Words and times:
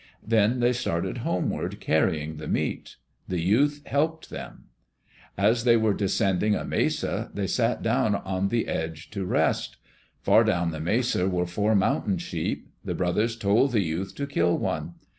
Then 0.25 0.61
they 0.61 0.73
started 0.73 1.19
homeward, 1.19 1.79
carrying 1.79 2.37
the 2.37 2.47
meat. 2.47 2.95
The 3.27 3.39
youth 3.39 3.83
helped 3.85 4.31
them. 4.31 4.63
As 5.37 5.63
they 5.63 5.77
were 5.77 5.93
descending 5.93 6.55
a 6.55 6.65
mesa, 6.65 7.29
they 7.35 7.45
sat 7.45 7.83
down 7.83 8.15
on 8.15 8.47
the 8.47 8.67
edge 8.67 9.11
to 9.11 9.25
rest. 9.25 9.77
Far 10.23 10.43
down 10.43 10.71
the 10.71 10.79
mesa 10.79 11.29
were 11.29 11.45
four 11.45 11.75
mountain 11.75 12.17
sheep. 12.17 12.67
The 12.83 12.95
brothers 12.95 13.35
told 13.35 13.73
the 13.73 13.83
youth 13.83 14.15
to 14.15 14.25
kill 14.25 14.57
one. 14.57 14.95